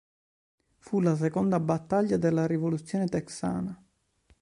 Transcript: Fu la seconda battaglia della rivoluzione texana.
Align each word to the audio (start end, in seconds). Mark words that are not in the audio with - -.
Fu 0.79 0.99
la 0.99 1.15
seconda 1.15 1.59
battaglia 1.59 2.17
della 2.17 2.47
rivoluzione 2.47 3.05
texana. 3.05 3.79